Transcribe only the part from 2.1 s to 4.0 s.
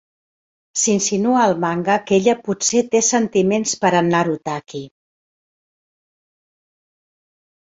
que ella potser té sentiments per